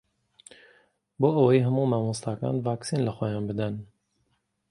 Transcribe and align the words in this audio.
بۆ 1.19 1.29
ئەوەی 1.35 1.65
هەموو 1.65 1.89
مامۆستاکان 1.91 2.55
ڤاکسین 2.65 3.01
لەخۆیان 3.07 3.43
بدەن. 3.49 3.73